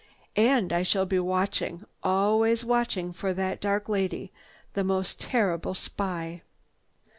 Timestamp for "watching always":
1.19-2.65